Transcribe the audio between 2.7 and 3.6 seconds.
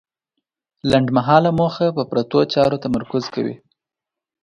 تمرکز کوي.